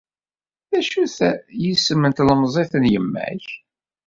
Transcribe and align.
D 0.69 0.71
acu-t 0.79 1.17
yisem 1.63 2.01
n 2.09 2.11
tlemẓit 2.17 2.73
n 2.81 2.83
yemma-k? 2.93 3.45